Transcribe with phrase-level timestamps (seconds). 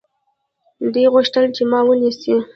[0.93, 2.35] دوی غوښتل چې ما ونیسي.